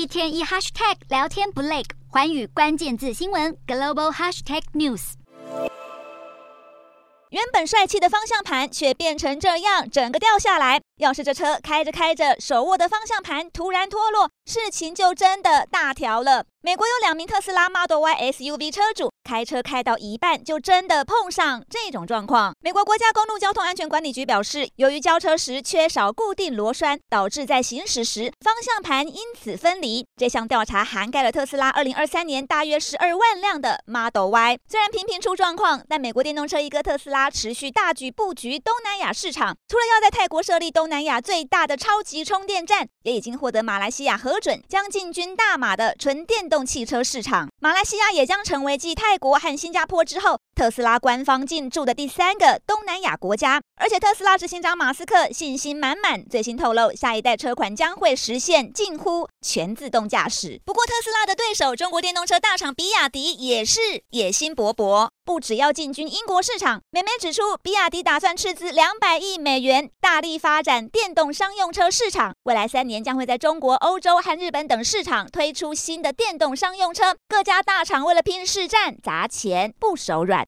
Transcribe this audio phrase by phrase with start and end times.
[0.00, 5.12] 一天一 hashtag 聊天不累，环宇关键字新闻 global hashtag news。
[7.28, 10.80] 原本帅气的方向盘却变成这样，整个掉下来。
[10.96, 16.46] 要是这车开着开着，手握的方向盘突然脱落，事情就真的大条了。
[16.62, 22.52] 美国有两名特斯拉 Model Y SUV 车主开车开到一半，就真的碰上这种状况。
[22.60, 30.04] 美国国家公路交通安全管理局表示，由于交车时缺少固定螺栓，导致在行驶时方向盘因此分离。
[30.16, 34.58] 这项调查涵盖了特斯拉2023年大约12万辆的 Model Y。
[34.68, 47.48] 虽然频频出状况，但美国电动车一哥特斯拉持续大举布局东南亚市场，除了要在泰国设立东南亚最大的超级充电站，也已经获得马来西亚核准，将进军大马的纯电动汽车市场。
[47.60, 53.62] 马来西亚也将成为继泰国和新加坡之后，特斯拉官方进驻的第三个东南亚国家。
[53.76, 60.60] 而且特斯拉执行长马斯克信心满满，最新透露，下一代车款将会实现近乎全自动驾驶。
[60.66, 63.80] 不过，特斯拉的对手中国电动车大厂比亚迪也是
[64.10, 65.08] 野心勃勃。
[65.24, 72.34] 不只要进军英国市场，美媒指出，比亚迪打算斥资两百亿美元，大力发展电动商用车市场。
[72.42, 77.14] 未来三年将会在中国、欧洲和日本等市场推出新的电动商用车。
[77.28, 80.38] 各家大厂为了拼市占，砸钱不手软。